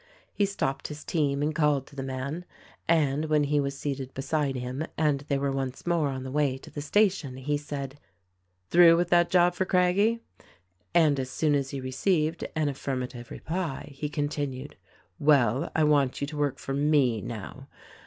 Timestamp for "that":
9.09-9.29